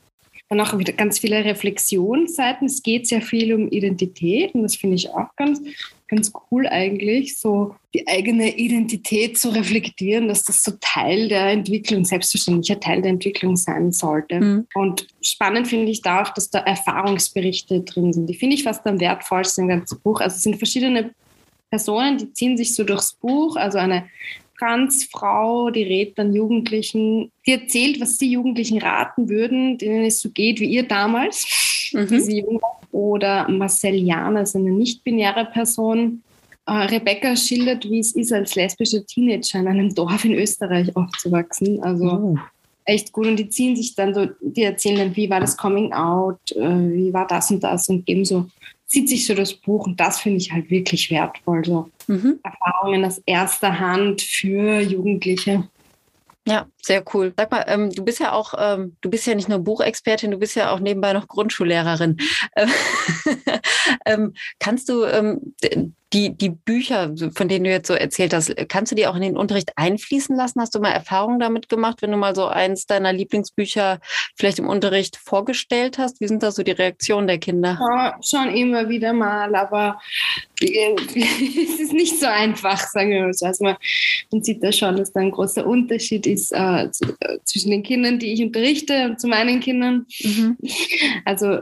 [0.50, 2.66] Dann auch wieder ganz viele Reflexionsseiten.
[2.66, 5.61] Es geht sehr viel um Identität und das finde ich auch ganz,
[6.09, 12.04] ganz cool eigentlich, so die eigene Identität zu reflektieren, dass das so Teil der Entwicklung,
[12.04, 14.40] selbstverständlicher Teil der Entwicklung sein sollte.
[14.40, 14.66] Mhm.
[14.74, 18.26] Und spannend finde ich da auch, dass da Erfahrungsberichte drin sind.
[18.26, 20.20] Die finde ich fast am wertvollsten im ganzen Buch.
[20.20, 21.14] Also es sind verschiedene
[21.70, 24.04] Personen, die ziehen sich so durchs Buch, also eine
[24.59, 30.31] Transfrau, die rät dann Jugendlichen, die erzählt, was die Jugendlichen raten würden, denen es so
[30.31, 32.61] geht wie ihr damals, mhm.
[32.95, 36.23] Oder Marcel Jana ist eine nicht-binäre Person.
[36.67, 41.83] Äh, Rebecca schildert, wie es ist, als lesbische Teenager in einem Dorf in Österreich aufzuwachsen.
[41.83, 42.38] Also oh.
[42.85, 43.27] echt gut.
[43.27, 46.61] Und die ziehen sich dann so, die erzählen dann, wie war das Coming Out, äh,
[46.61, 48.47] wie war das und das und geben so
[48.94, 51.64] zieht sich so das Buch und das finde ich halt wirklich wertvoll.
[51.64, 52.38] So mhm.
[52.44, 55.68] Erfahrungen aus erster Hand für Jugendliche.
[56.46, 57.33] Ja, sehr cool.
[57.37, 60.38] Sag mal, ähm, du bist ja auch, ähm, du bist ja nicht nur Buchexpertin, du
[60.38, 62.18] bist ja auch nebenbei noch Grundschullehrerin.
[64.07, 65.55] ähm, kannst du ähm,
[66.14, 69.23] die, die Bücher, von denen du jetzt so erzählt hast, kannst du die auch in
[69.23, 70.61] den Unterricht einfließen lassen?
[70.61, 73.99] Hast du mal Erfahrungen damit gemacht, wenn du mal so eins deiner Lieblingsbücher
[74.37, 76.20] vielleicht im Unterricht vorgestellt hast?
[76.20, 77.79] Wie sind da so die Reaktionen der Kinder?
[77.81, 79.99] Ja, schon immer wieder mal, aber
[80.61, 83.47] äh, es ist nicht so einfach, sagen wir mal so.
[83.47, 83.77] Also man,
[84.31, 88.18] man sieht da schon, dass da ein großer Unterschied ist äh, äh, zwischen den Kindern,
[88.18, 90.06] die ich unterrichte und zu meinen Kindern.
[90.22, 90.56] Mhm.
[91.24, 91.60] Also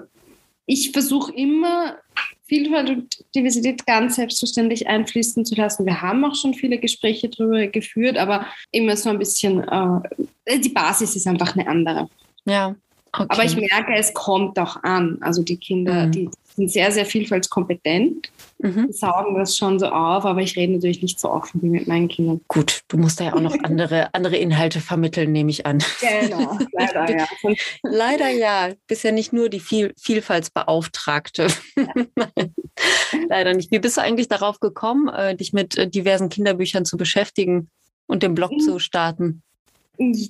[0.66, 1.96] ich versuche immer
[2.44, 5.86] Vielfalt und Diversität ganz selbstverständlich einfließen zu lassen.
[5.86, 10.68] Wir haben auch schon viele Gespräche darüber geführt, aber immer so ein bisschen, äh, die
[10.68, 12.08] Basis ist einfach eine andere.
[12.44, 12.74] Ja.
[13.12, 13.26] Okay.
[13.28, 15.18] Aber ich merke, es kommt auch an.
[15.20, 16.12] Also die Kinder, mhm.
[16.12, 18.92] die sind sehr, sehr vielfaltskompetent, mhm.
[18.92, 22.08] saugen das schon so auf, aber ich rede natürlich nicht so offen wie mit meinen
[22.08, 22.40] Kindern.
[22.48, 25.82] Gut, du musst da ja auch noch andere, andere Inhalte vermitteln, nehme ich an.
[26.00, 27.26] Genau, leider ja.
[27.82, 28.72] leider ja.
[28.86, 31.48] Bist ja nicht nur die Viel Vielfaltsbeauftragte.
[31.76, 31.86] Ja.
[33.28, 33.70] leider nicht.
[33.70, 37.70] Wie bist du eigentlich darauf gekommen, äh, dich mit äh, diversen Kinderbüchern zu beschäftigen
[38.06, 38.60] und den Blog mhm.
[38.60, 39.42] zu starten?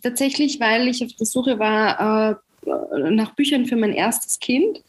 [0.02, 2.34] Tatsächlich, weil ich auf der Suche war, äh,
[3.10, 4.82] nach Büchern für mein erstes Kind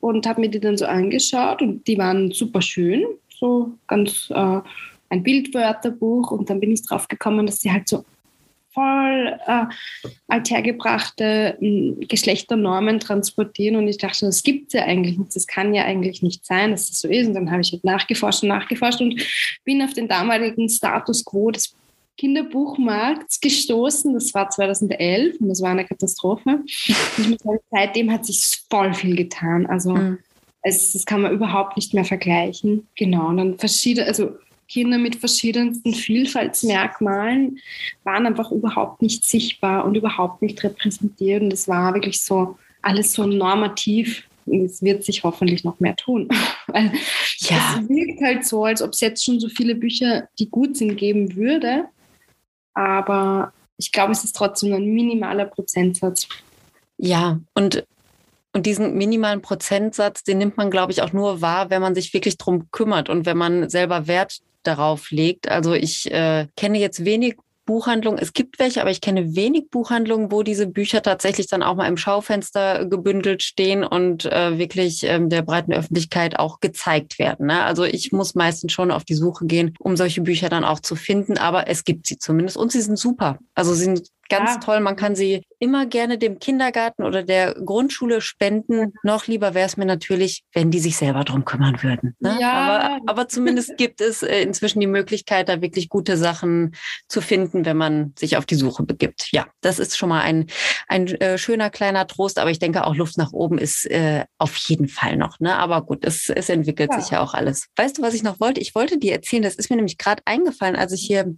[0.00, 3.04] und habe mir die dann so angeschaut und die waren super schön,
[3.38, 4.60] so ganz äh,
[5.08, 8.04] ein Bildwörterbuch und dann bin ich drauf gekommen, dass sie halt so
[8.76, 9.64] voll äh,
[10.28, 15.72] althergebrachte äh, Geschlechternormen transportieren und ich dachte, das gibt es ja eigentlich nicht, das kann
[15.72, 18.50] ja eigentlich nicht sein, dass das so ist und dann habe ich halt nachgeforscht und
[18.50, 19.20] nachgeforscht und
[19.64, 21.74] bin auf den damaligen Status quo des
[22.16, 24.14] Kinderbuchmarkts gestoßen.
[24.14, 26.60] Das war 2011 und das war eine Katastrophe.
[26.66, 29.66] Ich muss sagen, seitdem hat sich voll viel getan.
[29.66, 30.18] Also mhm.
[30.62, 32.86] es, das kann man überhaupt nicht mehr vergleichen.
[32.96, 33.28] Genau.
[33.28, 34.36] Und dann verschiedene, also
[34.68, 37.58] Kinder mit verschiedensten Vielfaltsmerkmalen
[38.04, 41.42] waren einfach überhaupt nicht sichtbar und überhaupt nicht repräsentiert.
[41.42, 46.28] Und es war wirklich so alles so normativ es wird sich hoffentlich noch mehr tun.
[46.68, 46.92] Weil
[47.38, 47.80] Ja.
[47.80, 50.96] es wirkt halt so, als ob es jetzt schon so viele Bücher, die gut sind,
[50.96, 51.86] geben würde.
[52.76, 56.28] Aber ich glaube, es ist trotzdem ein minimaler Prozentsatz.
[56.98, 57.86] Ja, und,
[58.52, 62.12] und diesen minimalen Prozentsatz, den nimmt man, glaube ich, auch nur wahr, wenn man sich
[62.12, 65.48] wirklich drum kümmert und wenn man selber Wert darauf legt.
[65.48, 67.36] Also ich äh, kenne jetzt wenig
[67.66, 68.18] Buchhandlungen.
[68.18, 71.88] Es gibt welche, aber ich kenne wenig Buchhandlungen, wo diese Bücher tatsächlich dann auch mal
[71.88, 77.46] im Schaufenster gebündelt stehen und äh, wirklich ähm, der breiten Öffentlichkeit auch gezeigt werden.
[77.46, 77.62] Ne?
[77.62, 80.96] Also ich muss meistens schon auf die Suche gehen, um solche Bücher dann auch zu
[80.96, 83.38] finden, aber es gibt sie zumindest und sie sind super.
[83.54, 84.56] Also sie sind ganz Ja.
[84.60, 84.80] toll.
[84.80, 88.92] Man kann sie immer gerne dem Kindergarten oder der Grundschule spenden.
[89.02, 92.14] Noch lieber wäre es mir natürlich, wenn die sich selber drum kümmern würden.
[92.20, 92.36] Ne?
[92.40, 92.52] Ja.
[92.52, 96.74] Aber, aber zumindest gibt es äh, inzwischen die Möglichkeit, da wirklich gute Sachen
[97.08, 99.28] zu finden, wenn man sich auf die Suche begibt.
[99.32, 100.46] Ja, das ist schon mal ein,
[100.88, 104.56] ein äh, schöner kleiner Trost, aber ich denke auch Luft nach oben ist äh, auf
[104.56, 105.40] jeden Fall noch.
[105.40, 105.56] Ne?
[105.56, 107.00] Aber gut, es, es entwickelt Ja.
[107.00, 107.68] sich ja auch alles.
[107.76, 108.60] Weißt du, was ich noch wollte?
[108.60, 111.34] Ich wollte dir erzählen, das ist mir nämlich gerade eingefallen, als ich hier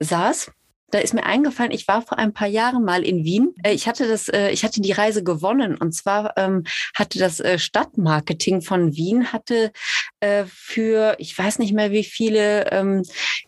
[0.00, 0.50] saß.
[0.94, 3.52] Da ist mir eingefallen, ich war vor ein paar Jahren mal in Wien.
[3.64, 6.62] Äh, Ich hatte das, äh, ich hatte die Reise gewonnen und zwar ähm,
[6.94, 9.72] hatte das äh, Stadtmarketing von Wien hatte
[10.20, 13.02] äh, für, ich weiß nicht mehr wie viele ähm,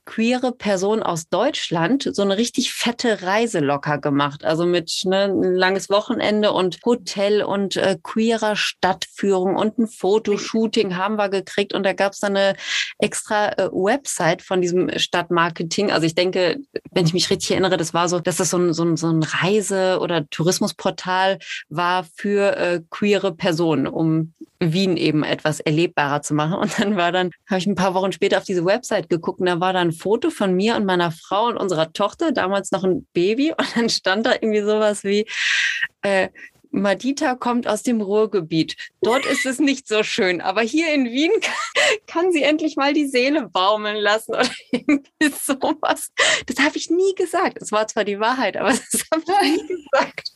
[0.04, 4.44] queere Personen aus Deutschland so eine richtig fette Reise locker gemacht.
[4.44, 10.96] Also mit ne, ein langes Wochenende und Hotel und äh, queerer Stadtführung und ein Fotoshooting
[10.96, 12.56] haben wir gekriegt und da gab es dann eine
[12.98, 15.92] extra äh, Website von diesem Stadtmarketing.
[15.92, 16.56] Also ich denke,
[16.90, 19.09] wenn ich mich richtig erinnere, das war so, dass das so ein, so ein, so
[19.09, 26.35] ein Reise- oder Tourismusportal war für äh, queere Personen, um Wien eben etwas erlebbarer zu
[26.35, 26.55] machen.
[26.55, 29.46] Und dann war dann, habe ich ein paar Wochen später auf diese Website geguckt und
[29.46, 32.85] da war da ein Foto von mir und meiner Frau und unserer Tochter, damals noch
[32.85, 33.53] ein Baby.
[33.57, 35.27] Und dann stand da irgendwie sowas wie,
[36.03, 36.29] äh,
[36.70, 38.76] Madita kommt aus dem Ruhrgebiet.
[39.02, 41.33] Dort ist es nicht so schön, aber hier in Wien
[42.07, 46.12] kann, sie endlich mal die Seele baumeln lassen oder irgendwie sowas.
[46.46, 47.59] Das habe ich nie gesagt.
[47.61, 50.31] Es war zwar die Wahrheit, aber das habe ich nie gesagt.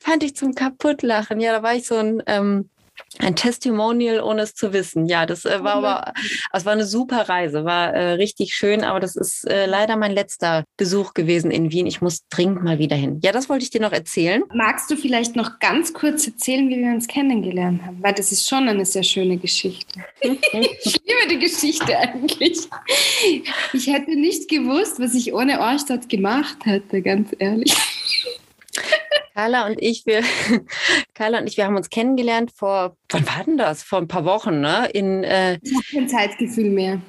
[0.00, 1.40] Fand ich zum Kaputtlachen.
[1.40, 2.70] Ja, da war ich so ein, ähm,
[3.18, 5.06] ein Testimonial, ohne es zu wissen.
[5.06, 6.12] Ja, das äh, war aber,
[6.52, 10.12] es war eine super Reise, war äh, richtig schön, aber das ist äh, leider mein
[10.12, 11.86] letzter Besuch gewesen in Wien.
[11.86, 13.20] Ich muss dringend mal wieder hin.
[13.22, 14.42] Ja, das wollte ich dir noch erzählen.
[14.52, 18.02] Magst du vielleicht noch ganz kurz erzählen, wie wir uns kennengelernt haben?
[18.02, 20.00] Weil das ist schon eine sehr schöne Geschichte.
[20.20, 22.68] ich liebe die Geschichte eigentlich.
[23.72, 27.74] Ich hätte nicht gewusst, was ich ohne euch dort gemacht hätte, ganz ehrlich.
[29.34, 30.22] Carla und ich, wir,
[31.14, 33.82] Carla und ich, wir haben uns kennengelernt vor, wann war denn das?
[33.82, 34.88] Vor ein paar Wochen, ne?
[34.92, 37.00] In, äh, Ich habe kein Zeitgefühl mehr.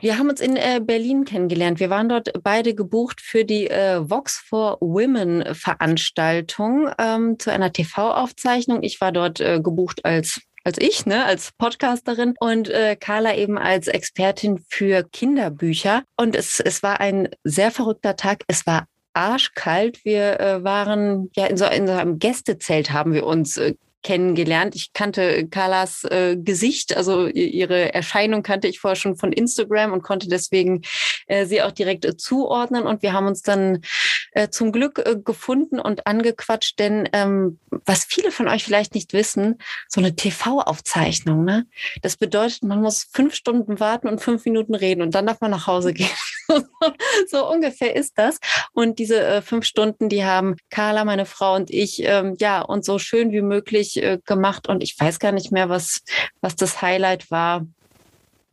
[0.00, 1.80] wir haben uns in äh, Berlin kennengelernt.
[1.80, 7.72] Wir waren dort beide gebucht für die äh, Vox for Women Veranstaltung ähm, zu einer
[7.72, 8.84] TV-Aufzeichnung.
[8.84, 13.58] Ich war dort äh, gebucht als als ich, ne, als Podcasterin und äh, Carla eben
[13.58, 16.04] als Expertin für Kinderbücher.
[16.16, 18.44] Und es, es war ein sehr verrückter Tag.
[18.46, 20.04] Es war arschkalt.
[20.04, 24.74] Wir äh, waren ja in so, in so einem Gästezelt haben wir uns äh, kennengelernt.
[24.74, 30.02] Ich kannte Carlas äh, Gesicht, also ihre Erscheinung kannte ich vorher schon von Instagram und
[30.02, 30.82] konnte deswegen
[31.26, 32.84] äh, sie auch direkt äh, zuordnen.
[32.84, 33.82] Und wir haben uns dann
[34.32, 39.12] äh, zum Glück äh, gefunden und angequatscht, denn ähm, was viele von euch vielleicht nicht
[39.12, 41.66] wissen, so eine TV-Aufzeichnung, ne?
[42.02, 45.50] Das bedeutet, man muss fünf Stunden warten und fünf Minuten reden und dann darf man
[45.50, 46.08] nach Hause gehen.
[47.28, 48.38] so ungefähr ist das.
[48.72, 52.84] Und diese äh, fünf Stunden, die haben Carla, meine Frau und ich, ähm, ja, und
[52.84, 54.68] so schön wie möglich äh, gemacht.
[54.68, 56.02] Und ich weiß gar nicht mehr, was,
[56.40, 57.66] was das Highlight war.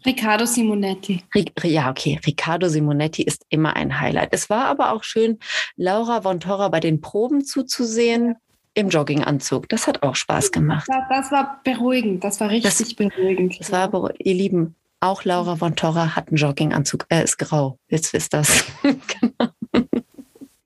[0.06, 1.24] Riccardo Simonetti.
[1.64, 2.20] Ja, okay.
[2.26, 4.30] Riccardo Simonetti ist immer ein Highlight.
[4.32, 5.40] Es war aber auch schön,
[5.76, 8.36] Laura von Torra bei den Proben zuzusehen
[8.76, 9.68] im Jogginganzug.
[9.68, 10.88] Das hat auch Spaß gemacht.
[10.88, 12.24] Das, das war beruhigend.
[12.24, 13.60] Das war richtig beruhigend.
[13.60, 17.06] Das war aber, ihr Lieben, auch Laura von Torra hat einen Jogginganzug.
[17.10, 17.78] Er ist grau.
[17.88, 18.66] Jetzt wisst das.
[18.82, 19.52] genau.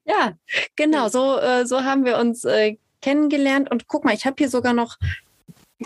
[0.06, 0.34] Ja,
[0.76, 1.10] genau.
[1.10, 3.70] So, äh, so haben wir uns äh, kennengelernt.
[3.70, 4.98] Und guck mal, ich habe hier sogar noch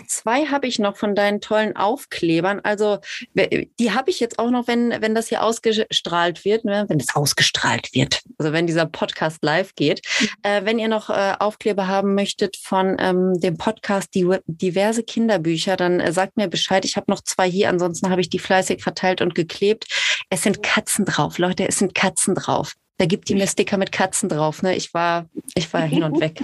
[0.06, 2.60] zwei habe ich noch von deinen tollen Aufklebern.
[2.62, 2.98] Also
[3.34, 6.84] die habe ich jetzt auch noch, wenn, wenn das hier ausgestrahlt wird, ne?
[6.88, 10.02] wenn es ausgestrahlt wird, also wenn dieser Podcast live geht.
[10.42, 15.76] Äh, wenn ihr noch äh, Aufkleber haben möchtet von ähm, dem Podcast die, diverse Kinderbücher,
[15.76, 16.84] dann äh, sagt mir Bescheid.
[16.84, 19.86] Ich habe noch zwei hier, ansonsten habe ich die fleißig verteilt und geklebt.
[20.30, 22.74] Es sind Katzen drauf, Leute, es sind Katzen drauf.
[22.98, 24.62] Da gibt die mir Sticker mit Katzen drauf.
[24.62, 24.74] Ne?
[24.74, 26.42] Ich war, ich war hin und weg.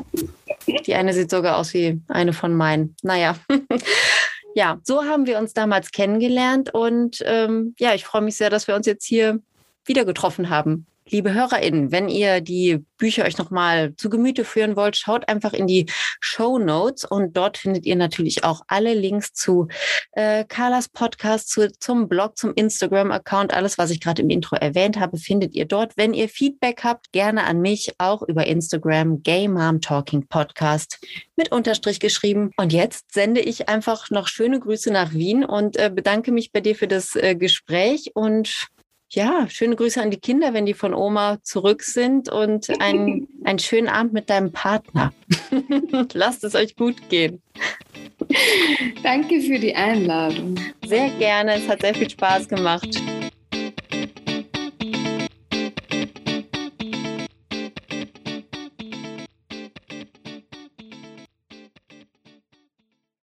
[0.66, 2.96] Die eine sieht sogar aus wie eine von meinen.
[3.02, 3.36] Naja.
[4.54, 8.68] ja, so haben wir uns damals kennengelernt und ähm, ja, ich freue mich sehr, dass
[8.68, 9.40] wir uns jetzt hier
[9.84, 10.86] wieder getroffen haben.
[11.10, 15.66] Liebe HörerInnen, wenn ihr die Bücher euch nochmal zu Gemüte führen wollt, schaut einfach in
[15.66, 15.84] die
[16.20, 19.68] Show Notes und dort findet ihr natürlich auch alle Links zu
[20.12, 23.52] äh, Carlas Podcast, zu, zum Blog, zum Instagram-Account.
[23.52, 25.94] Alles, was ich gerade im Intro erwähnt habe, findet ihr dort.
[25.96, 31.04] Wenn ihr Feedback habt, gerne an mich, auch über Instagram, Gay Mom Talking Podcast
[31.36, 32.50] mit Unterstrich geschrieben.
[32.56, 36.60] Und jetzt sende ich einfach noch schöne Grüße nach Wien und äh, bedanke mich bei
[36.60, 38.68] dir für das äh, Gespräch und
[39.10, 43.58] ja, schöne Grüße an die Kinder, wenn die von Oma zurück sind und ein, einen
[43.58, 45.12] schönen Abend mit deinem Partner.
[46.12, 47.42] Lasst es euch gut gehen.
[49.02, 50.54] Danke für die Einladung.
[50.86, 52.88] Sehr gerne, es hat sehr viel Spaß gemacht.